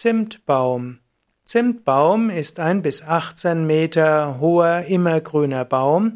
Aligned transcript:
Zimtbaum. 0.00 1.00
Zimtbaum 1.44 2.30
ist 2.30 2.58
ein 2.58 2.80
bis 2.80 3.02
18 3.02 3.66
Meter 3.66 4.40
hoher 4.40 4.86
immergrüner 4.86 5.66
Baum. 5.66 6.14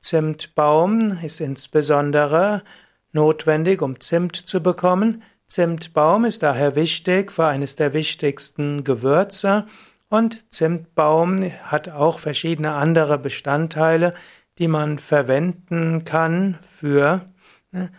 Zimtbaum 0.00 1.16
ist 1.22 1.40
insbesondere 1.40 2.64
notwendig, 3.12 3.82
um 3.82 4.00
Zimt 4.00 4.34
zu 4.34 4.60
bekommen. 4.60 5.22
Zimtbaum 5.46 6.24
ist 6.24 6.42
daher 6.42 6.74
wichtig 6.74 7.30
für 7.30 7.46
eines 7.46 7.76
der 7.76 7.94
wichtigsten 7.94 8.82
Gewürze 8.82 9.64
und 10.08 10.52
Zimtbaum 10.52 11.40
hat 11.62 11.88
auch 11.90 12.18
verschiedene 12.18 12.72
andere 12.72 13.16
Bestandteile, 13.16 14.12
die 14.58 14.66
man 14.66 14.98
verwenden 14.98 16.04
kann 16.04 16.58
für 16.68 17.24
ne, 17.70 17.92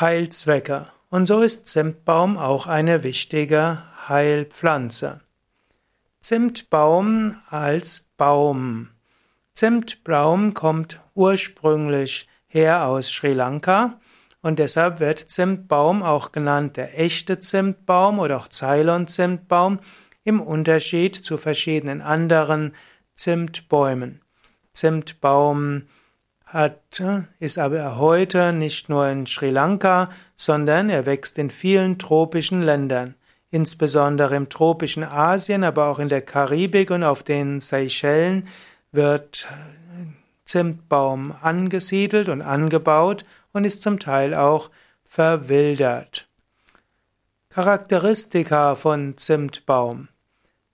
Heilzwecke. 0.00 0.86
Und 1.08 1.26
so 1.26 1.40
ist 1.42 1.66
Zimtbaum 1.66 2.36
auch 2.36 2.66
eine 2.66 3.02
wichtige 3.02 3.82
Heilpflanze. 4.08 5.20
Zimtbaum 6.20 7.36
als 7.48 8.06
Baum. 8.16 8.88
Zimtbaum 9.54 10.54
kommt 10.54 11.00
ursprünglich 11.14 12.28
her 12.48 12.86
aus 12.86 13.08
Sri 13.08 13.32
Lanka 13.32 14.00
und 14.42 14.58
deshalb 14.58 15.00
wird 15.00 15.18
Zimtbaum 15.18 16.02
auch 16.02 16.32
genannt 16.32 16.76
der 16.76 16.98
echte 16.98 17.38
Zimtbaum 17.38 18.18
oder 18.18 18.38
auch 18.38 18.48
Ceylon-Zimtbaum 18.48 19.78
im 20.24 20.40
Unterschied 20.40 21.14
zu 21.14 21.38
verschiedenen 21.38 22.02
anderen 22.02 22.74
Zimtbäumen. 23.14 24.22
Zimtbaum 24.72 25.82
hat, 26.46 27.02
ist 27.40 27.58
aber 27.58 27.98
heute 27.98 28.52
nicht 28.52 28.88
nur 28.88 29.06
in 29.08 29.26
Sri 29.26 29.50
Lanka, 29.50 30.08
sondern 30.36 30.88
er 30.88 31.04
wächst 31.04 31.38
in 31.38 31.50
vielen 31.50 31.98
tropischen 31.98 32.62
Ländern, 32.62 33.14
insbesondere 33.50 34.36
im 34.36 34.48
tropischen 34.48 35.04
Asien, 35.04 35.64
aber 35.64 35.88
auch 35.88 35.98
in 35.98 36.08
der 36.08 36.22
Karibik 36.22 36.90
und 36.90 37.02
auf 37.02 37.24
den 37.24 37.60
Seychellen 37.60 38.46
wird 38.92 39.48
Zimtbaum 40.44 41.34
angesiedelt 41.42 42.28
und 42.28 42.40
angebaut 42.42 43.24
und 43.52 43.64
ist 43.64 43.82
zum 43.82 43.98
Teil 43.98 44.34
auch 44.34 44.70
verwildert. 45.04 46.28
Charakteristika 47.50 48.74
von 48.76 49.16
Zimtbaum. 49.16 50.08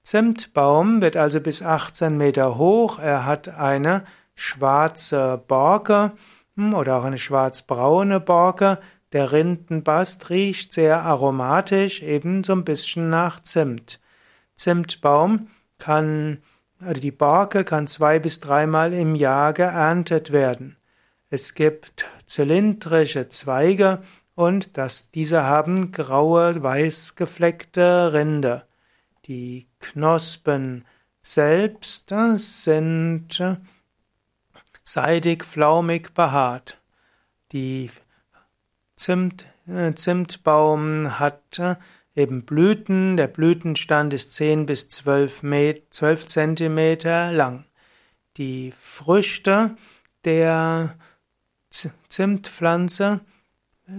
Zimtbaum 0.02 1.00
wird 1.00 1.16
also 1.16 1.40
bis 1.40 1.62
18 1.62 2.16
Meter 2.16 2.58
hoch. 2.58 2.98
Er 2.98 3.24
hat 3.24 3.48
eine 3.48 4.02
schwarze 4.42 5.42
Borke 5.46 6.12
hm, 6.56 6.74
oder 6.74 6.98
auch 6.98 7.04
eine 7.04 7.18
schwarzbraune 7.18 8.20
Borke. 8.20 8.78
Der 9.12 9.30
Rindenbast 9.30 10.30
riecht 10.30 10.72
sehr 10.72 11.02
aromatisch, 11.02 12.02
eben 12.02 12.42
so 12.42 12.52
ein 12.52 12.64
bisschen 12.64 13.08
nach 13.08 13.40
Zimt. 13.40 14.00
Zimtbaum 14.56 15.48
kann, 15.78 16.38
also 16.80 17.00
die 17.00 17.12
Borke 17.12 17.64
kann 17.64 17.86
zwei 17.86 18.18
bis 18.18 18.40
dreimal 18.40 18.92
im 18.92 19.14
Jahr 19.14 19.52
geerntet 19.52 20.32
werden. 20.32 20.76
Es 21.30 21.54
gibt 21.54 22.06
zylindrische 22.26 23.28
Zweige 23.28 24.02
und 24.34 24.76
das, 24.76 25.10
diese 25.10 25.44
haben 25.44 25.92
graue, 25.92 26.62
weiß 26.62 27.16
gefleckte 27.16 28.12
Rinde. 28.12 28.62
Die 29.26 29.68
Knospen 29.78 30.84
selbst 31.20 32.12
sind 32.36 33.40
seidig-flaumig 34.92 36.12
behaart. 36.14 36.80
Die 37.52 37.90
Zimt, 38.94 39.46
äh, 39.66 39.94
Zimtbaum 39.94 41.18
hat 41.18 41.60
eben 42.14 42.44
Blüten. 42.44 43.16
Der 43.16 43.26
Blütenstand 43.26 44.12
ist 44.12 44.34
10 44.34 44.66
bis 44.66 44.90
12, 44.90 45.42
Met, 45.42 45.94
12 45.94 46.26
Zentimeter 46.26 47.32
lang. 47.32 47.64
Die 48.36 48.72
Früchte 48.78 49.76
der 50.24 50.94
Zimtpflanze 52.08 53.20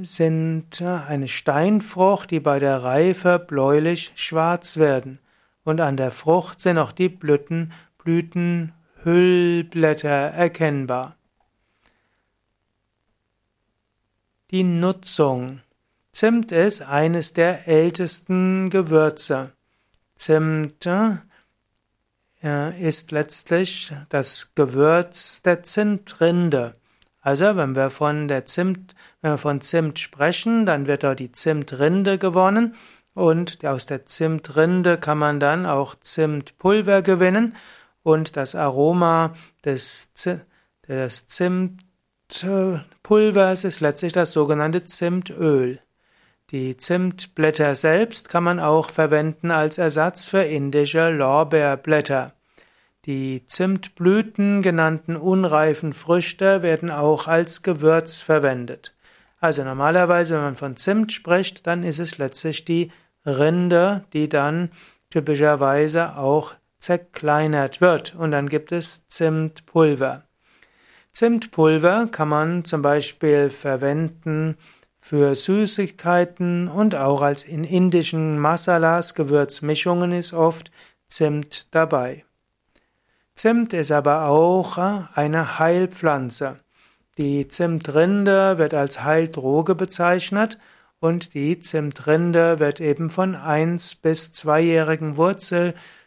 sind 0.04 0.82
eine 0.82 1.28
Steinfrucht, 1.28 2.30
die 2.30 2.40
bei 2.40 2.60
der 2.60 2.84
Reife 2.84 3.40
bläulich 3.40 4.12
schwarz 4.16 4.78
werden. 4.78 5.20
Und 5.64 5.82
an 5.82 5.98
der 5.98 6.12
Frucht 6.12 6.62
sind 6.62 6.78
auch 6.78 6.92
die 6.92 7.10
Blüten, 7.10 7.72
Blütenhüllblätter 9.04 10.10
erkennbar. 10.10 11.16
Die 14.52 14.64
Nutzung. 14.64 15.62
Zimt 16.14 16.52
ist 16.52 16.82
eines 16.84 17.34
der 17.34 17.68
ältesten 17.68 18.70
Gewürze. 18.70 19.52
Zimt 20.16 20.88
ist 22.80 23.12
letztlich 23.12 23.94
das 24.10 24.52
Gewürz 24.56 25.42
der 25.42 25.64
Zimtrinde. 25.64 26.74
Also, 27.20 27.56
wenn 27.56 27.76
wir 27.76 27.90
von 27.90 28.28
der 28.28 28.46
Zimt, 28.46 28.96
wenn 29.22 29.32
wir 29.32 29.38
von 29.38 29.62
Zimt 29.62 30.00
sprechen, 30.00 30.66
dann 30.66 30.88
wird 30.88 31.04
dort 31.04 31.20
die 31.20 31.32
Zimtrinde 31.32 32.18
gewonnen 32.18 32.76
und 33.14 33.66
aus 33.66 33.86
der 33.86 34.06
Zimtrinde 34.06 34.98
kann 34.98 35.18
man 35.18 35.40
dann 35.40 35.66
auch 35.66 35.96
Zimtpulver 35.96 37.02
gewinnen 37.02 37.56
und 38.04 38.38
das 38.38 38.56
Aroma 38.56 39.34
des, 39.66 40.12
des 40.88 41.28
Zimtpulvers 41.28 43.64
ist 43.64 43.80
letztlich 43.80 44.14
das 44.14 44.34
sogenannte 44.34 44.86
Zimtöl. 44.86 45.80
Die 46.52 46.78
Zimtblätter 46.78 47.74
selbst 47.74 48.30
kann 48.30 48.44
man 48.44 48.60
auch 48.60 48.92
verwenden 48.92 49.50
als 49.50 49.80
Ersatz 49.80 50.26
für 50.26 50.44
indische 50.44 51.10
Lorbeerblätter. 51.10 52.34
Die 53.06 53.48
Zimtblüten 53.48 54.62
genannten 54.62 55.16
unreifen 55.16 55.94
Früchte 55.94 56.62
werden 56.62 56.92
auch 56.92 57.28
als 57.28 57.64
Gewürz 57.64 58.18
verwendet. 58.18 58.94
Also 59.40 59.64
normalerweise, 59.64 60.36
wenn 60.36 60.44
man 60.44 60.56
von 60.56 60.78
Zimt 60.78 61.12
spricht, 61.12 61.68
dann 61.68 61.84
ist 61.84 62.00
es 62.00 62.18
letztlich 62.18 62.64
die 62.64 62.92
Rinde, 63.26 64.06
die 64.14 64.30
dann 64.30 64.70
typischerweise 65.10 66.18
auch 66.18 66.54
zerkleinert 66.84 67.80
wird. 67.82 68.14
Und 68.14 68.32
dann 68.32 68.50
gibt 68.50 68.72
es 68.72 69.08
Zimtpulver. 69.08 70.24
Zimtpulver 71.14 72.08
kann 72.12 72.28
man 72.28 72.66
zum 72.66 72.82
Beispiel 72.82 73.50
verwenden 73.50 74.58
für 75.00 75.34
Süßigkeiten 75.36 76.68
und 76.68 76.96
auch 76.96 77.22
als 77.22 77.46
in 77.46 77.64
indischen 77.64 78.38
Masalas, 78.38 79.16
Gewürzmischungen 79.16 80.12
ist 80.12 80.34
oft 80.34 80.72
Zimt 81.08 81.68
dabei. 81.72 82.26
Zimt 83.36 83.74
ist 83.74 83.92
aber 83.92 84.28
auch 84.28 84.78
eine 84.78 85.60
Heilpflanze. 85.60 86.58
Die 87.18 87.48
Zimtrinde 87.48 88.58
wird 88.58 88.74
als 88.74 89.04
Heildroge 89.04 89.76
bezeichnet 89.76 90.58
und 91.00 91.34
die 91.34 91.60
Zimtrinde 91.60 92.60
wird 92.60 92.80
eben 92.80 93.10
von 93.10 93.36
eins 93.36 93.94
bis 93.96 94.32
zweijährigen 94.32 95.18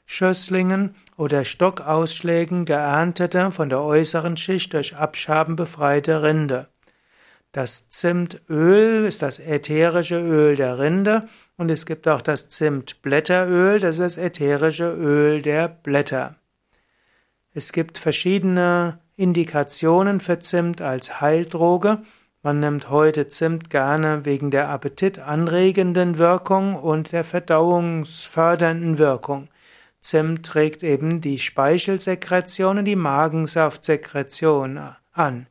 Wurzelschösslingen 0.07 0.95
oder 1.17 1.45
Stockausschlägen 1.45 2.65
geerntete, 2.65 3.51
von 3.51 3.69
der 3.69 3.83
äußeren 3.83 4.37
Schicht 4.37 4.73
durch 4.73 4.97
Abschaben 4.97 5.57
befreite 5.57 6.23
Rinde. 6.23 6.69
Das 7.53 7.89
Zimtöl 7.91 9.05
ist 9.05 9.23
das 9.23 9.41
ätherische 9.41 10.21
Öl 10.21 10.57
der 10.57 10.79
Rinde 10.79 11.23
und 11.57 11.71
es 11.71 11.87
gibt 11.87 12.07
auch 12.07 12.21
das 12.21 12.49
Zimtblätteröl, 12.49 13.81
das 13.81 13.99
ist 13.99 14.17
das 14.17 14.25
ätherische 14.25 14.95
Öl 14.95 15.43
der 15.43 15.69
Blätter. 15.69 16.37
Es 17.53 17.73
gibt 17.73 17.99
verschiedene 17.99 19.01
Indikationen 19.17 20.21
für 20.21 20.39
Zimt 20.39 20.83
als 20.83 21.21
Heildroge. 21.21 22.03
Man 22.43 22.61
nimmt 22.61 22.91
heute 22.91 23.29
Zimt 23.29 23.71
gerne 23.71 24.25
wegen 24.25 24.51
der 24.51 24.69
appetitanregenden 24.69 26.19
Wirkung 26.19 26.77
und 26.77 27.13
der 27.13 27.25
verdauungsfördernden 27.25 28.99
Wirkung. 28.99 29.49
Zimt 30.07 30.47
trägt 30.47 30.85
eben 30.85 31.21
die 31.21 31.39
Speichelsekretion 31.41 32.79
und 32.79 32.85
die 32.85 32.95
Magensaftsekretion 32.95 34.81
an. 35.13 35.47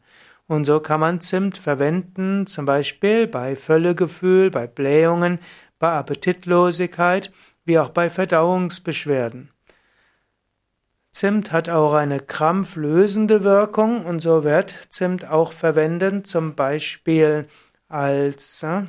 Und 0.47 0.65
so 0.65 0.79
kann 0.79 1.01
man 1.01 1.19
Zimt 1.19 1.57
verwenden, 1.57 2.47
zum 2.47 2.65
Beispiel 2.65 3.27
bei 3.27 3.57
Völlegefühl, 3.57 4.51
bei 4.51 4.67
Blähungen, 4.67 5.39
bei 5.77 5.91
Appetitlosigkeit, 5.91 7.31
wie 7.65 7.79
auch 7.79 7.89
bei 7.89 8.09
Verdauungsbeschwerden. 8.09 9.51
Zimt 11.11 11.51
hat 11.51 11.67
auch 11.67 11.93
eine 11.93 12.21
krampflösende 12.21 13.43
Wirkung 13.43 14.05
und 14.05 14.19
so 14.19 14.45
wird 14.45 14.71
Zimt 14.89 15.27
auch 15.29 15.51
verwendet, 15.51 16.27
zum 16.27 16.55
Beispiel 16.55 17.47
als, 17.89 18.63
äh, 18.63 18.83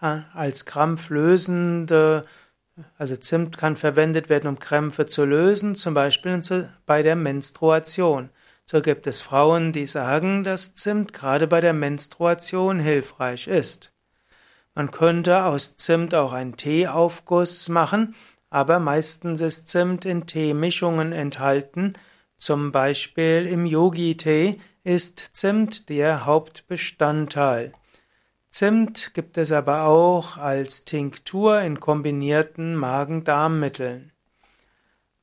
äh, 0.00 0.20
als 0.32 0.64
krampflösende, 0.64 2.22
also 2.98 3.16
Zimt 3.16 3.56
kann 3.56 3.76
verwendet 3.76 4.28
werden, 4.28 4.48
um 4.48 4.58
Krämpfe 4.58 5.06
zu 5.06 5.24
lösen, 5.24 5.74
zum 5.74 5.94
Beispiel 5.94 6.40
bei 6.86 7.02
der 7.02 7.16
Menstruation. 7.16 8.30
So 8.66 8.80
gibt 8.80 9.06
es 9.06 9.20
Frauen, 9.20 9.72
die 9.72 9.86
sagen, 9.86 10.44
dass 10.44 10.74
Zimt 10.74 11.12
gerade 11.12 11.46
bei 11.46 11.60
der 11.60 11.72
Menstruation 11.72 12.78
hilfreich 12.78 13.46
ist. 13.46 13.92
Man 14.74 14.90
könnte 14.90 15.44
aus 15.44 15.76
Zimt 15.76 16.14
auch 16.14 16.32
einen 16.32 16.56
Teeaufguss 16.56 17.68
machen, 17.68 18.14
aber 18.48 18.78
meistens 18.78 19.40
ist 19.40 19.68
Zimt 19.68 20.04
in 20.04 20.26
Teemischungen 20.26 21.12
enthalten. 21.12 21.94
Zum 22.38 22.72
Beispiel 22.72 23.46
im 23.46 23.66
Yogi-Tee 23.66 24.58
ist 24.84 25.30
Zimt 25.34 25.88
der 25.88 26.24
Hauptbestandteil. 26.24 27.72
Zimt 28.52 29.14
gibt 29.14 29.38
es 29.38 29.50
aber 29.50 29.86
auch 29.86 30.36
als 30.36 30.84
Tinktur 30.84 31.62
in 31.62 31.80
kombinierten 31.80 32.76
Magen-Darm-Mitteln. 32.76 34.12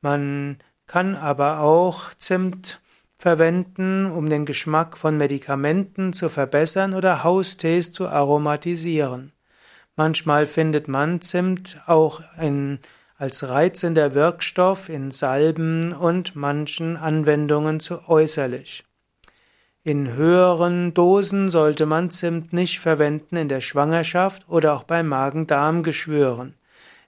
Man 0.01 0.57
kann 0.87 1.15
aber 1.15 1.59
auch 1.59 2.11
Zimt 2.15 2.81
verwenden, 3.19 4.09
um 4.09 4.31
den 4.31 4.47
Geschmack 4.47 4.97
von 4.97 5.15
Medikamenten 5.15 6.11
zu 6.11 6.27
verbessern 6.27 6.95
oder 6.95 7.23
Haustees 7.23 7.91
zu 7.91 8.07
aromatisieren. 8.07 9.31
Manchmal 9.95 10.47
findet 10.47 10.87
man 10.87 11.21
Zimt 11.21 11.83
auch 11.85 12.21
in, 12.41 12.79
als 13.15 13.47
reizender 13.47 14.15
Wirkstoff 14.15 14.89
in 14.89 15.11
Salben 15.11 15.93
und 15.93 16.35
manchen 16.35 16.97
Anwendungen 16.97 17.79
zu 17.79 18.09
äußerlich. 18.09 18.88
In 19.85 20.13
höheren 20.13 20.93
Dosen 20.93 21.47
sollte 21.47 21.85
man 21.85 22.11
Zimt 22.11 22.51
nicht 22.51 22.81
verwenden 22.81 23.37
in 23.37 23.47
der 23.47 23.61
Schwangerschaft 23.61 24.45
oder 24.49 24.73
auch 24.73 24.83
bei 24.83 25.03
Magen-Darm-Geschwüren. 25.03 26.55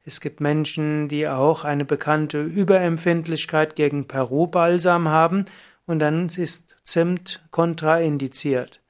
Es 0.05 0.21
gibt 0.21 0.39
Menschen, 0.39 1.09
die 1.09 1.27
auch 1.27 1.65
eine 1.65 1.83
bekannte 1.83 2.41
Überempfindlichkeit 2.41 3.75
gegen 3.75 4.07
Peru-Balsam 4.07 5.09
haben 5.09 5.45
und 5.85 5.99
dann 5.99 6.27
ist 6.27 6.73
Zimt 6.85 7.43
kontraindiziert. 7.51 8.81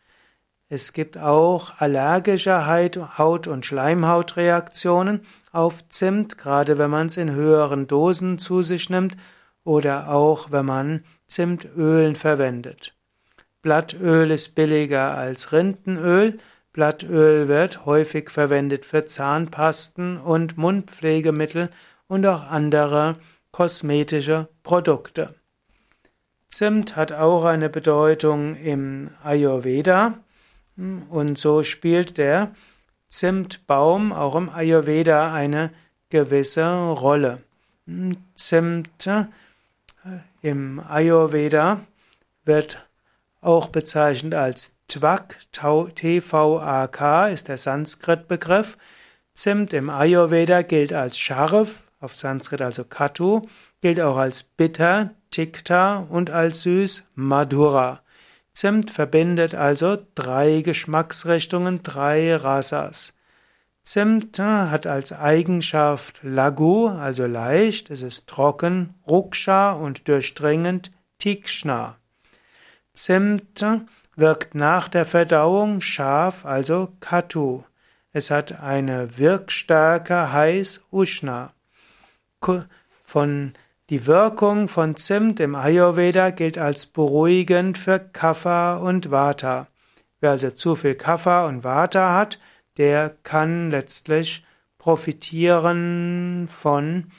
Es 0.69 0.93
gibt 0.93 1.17
auch 1.17 1.79
allergische 1.79 2.67
Haut- 2.67 3.47
und 3.47 3.65
Schleimhautreaktionen 3.65 5.21
auf 5.51 5.89
Zimt, 5.89 6.37
gerade 6.37 6.77
wenn 6.77 6.91
man 6.91 7.07
es 7.07 7.17
in 7.17 7.31
höheren 7.31 7.87
Dosen 7.87 8.37
zu 8.37 8.61
sich 8.61 8.91
nimmt 8.91 9.17
oder 9.63 10.11
auch 10.11 10.51
wenn 10.51 10.67
man 10.67 11.03
Zimtölen 11.27 12.15
verwendet. 12.15 12.93
Blattöl 13.61 14.31
ist 14.31 14.55
billiger 14.55 15.15
als 15.15 15.51
Rindenöl. 15.51 16.39
Blattöl 16.73 17.47
wird 17.47 17.85
häufig 17.85 18.29
verwendet 18.29 18.85
für 18.85 19.05
Zahnpasten 19.05 20.17
und 20.17 20.57
Mundpflegemittel 20.57 21.69
und 22.07 22.25
auch 22.25 22.47
andere 22.47 23.13
kosmetische 23.51 24.47
Produkte. 24.63 25.35
Zimt 26.49 26.95
hat 26.95 27.11
auch 27.11 27.45
eine 27.45 27.69
Bedeutung 27.69 28.55
im 28.55 29.09
Ayurveda. 29.23 30.17
Und 30.75 31.37
so 31.37 31.63
spielt 31.63 32.17
der 32.17 32.53
Zimtbaum 33.07 34.11
auch 34.11 34.35
im 34.35 34.49
Ayurveda 34.49 35.33
eine 35.33 35.71
gewisse 36.09 36.89
Rolle. 36.89 37.39
Zimt 38.35 39.07
äh, 39.07 39.25
im 40.41 40.79
Ayurveda 40.79 41.79
wird 42.45 42.87
auch 43.41 43.67
bezeichnet 43.67 44.35
als 44.35 44.75
Tvak, 44.87 45.37
T-V-A-K 45.95 47.27
ist 47.27 47.47
der 47.47 47.57
Sanskrit-Begriff. 47.57 48.77
Zimt 49.33 49.73
im 49.73 49.89
Ayurveda 49.89 50.61
gilt 50.61 50.93
als 50.93 51.17
Scharf, 51.17 51.89
auf 51.99 52.15
Sanskrit 52.15 52.61
also 52.61 52.83
Katu, 52.83 53.41
gilt 53.81 53.99
auch 53.99 54.17
als 54.17 54.43
bitter, 54.43 55.11
Tikta 55.31 56.05
und 56.09 56.29
als 56.29 56.61
süß, 56.63 57.03
Madhura. 57.15 58.01
Zimt 58.53 58.91
verbindet 58.91 59.55
also 59.55 59.97
drei 60.13 60.61
Geschmacksrichtungen, 60.61 61.83
drei 61.83 62.35
Rasas. 62.35 63.13
Zimt 63.83 64.37
hat 64.39 64.85
als 64.85 65.13
Eigenschaft 65.13 66.19
Lagu, 66.21 66.87
also 66.87 67.25
leicht, 67.25 67.89
es 67.89 68.01
ist 68.01 68.27
trocken, 68.27 68.93
Ruksha 69.07 69.71
und 69.71 70.07
durchdringend, 70.07 70.91
Tikshna. 71.17 71.97
Zimt 72.93 73.65
wirkt 74.15 74.55
nach 74.55 74.87
der 74.87 75.05
Verdauung 75.05 75.81
scharf, 75.81 76.45
also 76.45 76.89
Katu. 76.99 77.63
Es 78.11 78.29
hat 78.29 78.61
eine 78.61 79.17
Wirkstärke 79.17 80.33
heiß, 80.33 80.81
Ushna. 80.91 81.53
Von 83.03 83.53
die 83.89 84.07
Wirkung 84.07 84.67
von 84.67 84.95
Zimt 84.95 85.39
im 85.39 85.55
Ayurveda 85.55 86.29
gilt 86.31 86.57
als 86.57 86.85
beruhigend 86.85 87.77
für 87.77 87.99
Kapha 87.99 88.77
und 88.77 89.11
Vata. 89.11 89.67
Wer 90.19 90.31
also 90.31 90.51
zu 90.51 90.75
viel 90.75 90.95
Kapha 90.95 91.45
und 91.47 91.63
Vata 91.63 92.15
hat, 92.15 92.39
der 92.77 93.09
kann 93.09 93.71
letztlich 93.71 94.45
profitieren 94.77 96.47
von 96.49 97.11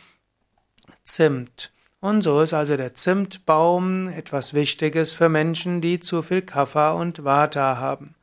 Zimt. 1.04 1.71
Und 2.02 2.22
so 2.22 2.40
ist 2.40 2.52
also 2.52 2.76
der 2.76 2.94
Zimtbaum 2.94 4.08
etwas 4.08 4.54
Wichtiges 4.54 5.14
für 5.14 5.28
Menschen, 5.28 5.80
die 5.80 6.00
zu 6.00 6.22
viel 6.22 6.42
Kapha 6.42 6.90
und 6.90 7.24
Vata 7.24 7.76
haben. 7.76 8.16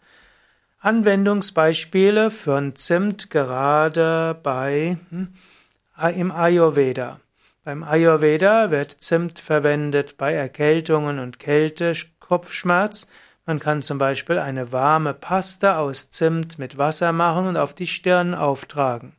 Anwendungsbeispiele 0.81 2.29
für 2.29 2.73
Zimt 2.73 3.29
gerade 3.29 4.37
bei 4.43 4.97
hm, 5.11 5.33
im 6.13 6.29
Ayurveda. 6.29 7.21
Beim 7.63 7.83
Ayurveda 7.83 8.69
wird 8.69 8.97
Zimt 8.99 9.39
verwendet 9.39 10.17
bei 10.17 10.33
Erkältungen 10.33 11.17
und 11.17 11.39
Kälte, 11.39 11.93
Kopfschmerz. 12.19 13.07
Man 13.45 13.59
kann 13.59 13.81
zum 13.81 13.97
Beispiel 13.97 14.39
eine 14.39 14.73
warme 14.73 15.13
Paste 15.13 15.77
aus 15.77 16.09
Zimt 16.09 16.59
mit 16.59 16.77
Wasser 16.77 17.13
machen 17.13 17.47
und 17.47 17.55
auf 17.55 17.73
die 17.73 17.87
Stirn 17.87 18.35
auftragen. 18.35 19.15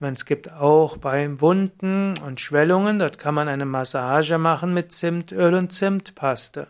Es 0.00 0.24
gibt 0.24 0.52
auch 0.52 0.96
bei 0.96 1.40
Wunden 1.40 2.16
und 2.18 2.40
Schwellungen, 2.40 2.98
dort 2.98 3.18
kann 3.18 3.34
man 3.34 3.48
eine 3.48 3.64
Massage 3.64 4.38
machen 4.38 4.72
mit 4.72 4.92
Zimtöl 4.92 5.54
und 5.54 5.72
Zimtpaste. 5.72 6.68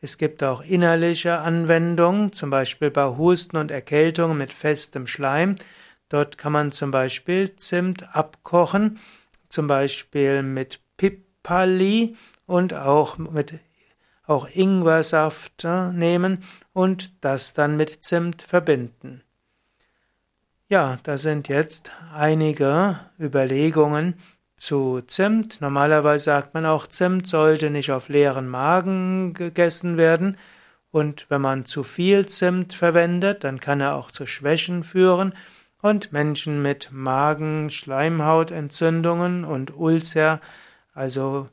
Es 0.00 0.18
gibt 0.18 0.42
auch 0.42 0.62
innerliche 0.62 1.38
Anwendungen, 1.38 2.32
zum 2.32 2.50
Beispiel 2.50 2.90
bei 2.90 3.16
Husten 3.16 3.56
und 3.56 3.70
Erkältungen 3.70 4.36
mit 4.36 4.52
festem 4.52 5.06
Schleim. 5.06 5.56
Dort 6.08 6.38
kann 6.38 6.52
man 6.52 6.72
zum 6.72 6.90
Beispiel 6.90 7.56
Zimt 7.56 8.14
abkochen 8.14 8.98
zum 9.48 9.66
Beispiel 9.66 10.42
mit 10.42 10.80
Pipali 10.96 12.16
und 12.46 12.74
auch 12.74 13.18
mit 13.18 13.54
auch 14.26 14.48
Ingwersaft 14.52 15.64
äh, 15.64 15.90
nehmen 15.92 16.44
und 16.74 17.24
das 17.24 17.54
dann 17.54 17.78
mit 17.78 18.04
Zimt 18.04 18.42
verbinden. 18.42 19.22
Ja, 20.70 20.98
da 21.02 21.16
sind 21.16 21.48
jetzt 21.48 21.92
einige 22.14 23.00
Überlegungen 23.18 24.16
zu 24.58 25.00
Zimt. 25.00 25.62
Normalerweise 25.62 26.24
sagt 26.24 26.52
man 26.52 26.66
auch, 26.66 26.86
Zimt 26.86 27.26
sollte 27.26 27.70
nicht 27.70 27.90
auf 27.90 28.10
leeren 28.10 28.48
Magen 28.48 29.32
gegessen 29.32 29.96
werden. 29.96 30.36
Und 30.90 31.24
wenn 31.30 31.40
man 31.40 31.64
zu 31.64 31.84
viel 31.84 32.26
Zimt 32.26 32.74
verwendet, 32.74 33.44
dann 33.44 33.60
kann 33.60 33.80
er 33.80 33.94
auch 33.94 34.10
zu 34.10 34.26
Schwächen 34.26 34.84
führen 34.84 35.32
und 35.80 36.12
Menschen 36.12 36.60
mit 36.60 36.90
Magen, 36.92 37.70
Schleimhautentzündungen 37.70 39.46
und 39.46 39.74
Ulcer, 39.74 40.38
also 40.92 41.46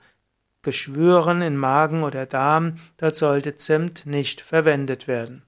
Geschwüren 0.62 1.42
in 1.42 1.56
Magen 1.56 2.04
oder 2.04 2.26
Darm, 2.26 2.80
dort 2.98 3.16
sollte 3.16 3.56
Zimt 3.56 4.06
nicht 4.06 4.42
verwendet 4.42 5.08
werden. 5.08 5.45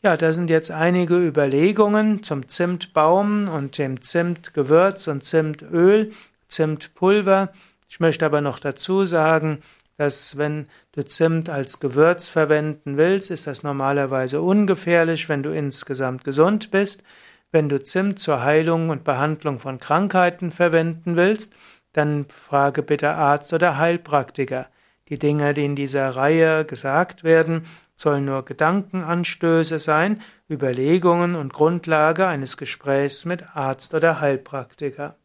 Ja, 0.00 0.16
das 0.16 0.36
sind 0.36 0.48
jetzt 0.48 0.70
einige 0.70 1.16
Überlegungen 1.16 2.22
zum 2.22 2.48
Zimtbaum 2.48 3.48
und 3.48 3.78
dem 3.78 4.00
Zimtgewürz 4.00 5.08
und 5.08 5.24
Zimtöl, 5.24 6.12
Zimtpulver. 6.46 7.52
Ich 7.88 7.98
möchte 7.98 8.24
aber 8.24 8.40
noch 8.40 8.60
dazu 8.60 9.04
sagen, 9.04 9.58
dass 9.96 10.36
wenn 10.36 10.68
du 10.92 11.04
Zimt 11.04 11.50
als 11.50 11.80
Gewürz 11.80 12.28
verwenden 12.28 12.96
willst, 12.96 13.32
ist 13.32 13.48
das 13.48 13.64
normalerweise 13.64 14.40
ungefährlich, 14.40 15.28
wenn 15.28 15.42
du 15.42 15.50
insgesamt 15.50 16.22
gesund 16.22 16.70
bist. 16.70 17.02
Wenn 17.50 17.68
du 17.68 17.82
Zimt 17.82 18.20
zur 18.20 18.44
Heilung 18.44 18.90
und 18.90 19.02
Behandlung 19.02 19.58
von 19.58 19.80
Krankheiten 19.80 20.52
verwenden 20.52 21.16
willst, 21.16 21.54
dann 21.92 22.26
frage 22.26 22.84
bitte 22.84 23.10
Arzt 23.10 23.52
oder 23.52 23.78
Heilpraktiker. 23.78 24.68
Die 25.08 25.18
Dinge, 25.18 25.54
die 25.54 25.64
in 25.64 25.74
dieser 25.74 26.10
Reihe 26.10 26.64
gesagt 26.64 27.24
werden, 27.24 27.64
sollen 28.00 28.24
nur 28.24 28.44
Gedankenanstöße 28.44 29.78
sein, 29.78 30.22
Überlegungen 30.48 31.34
und 31.34 31.52
Grundlage 31.52 32.26
eines 32.26 32.56
Gesprächs 32.56 33.24
mit 33.24 33.56
Arzt 33.56 33.92
oder 33.92 34.20
Heilpraktiker. 34.20 35.16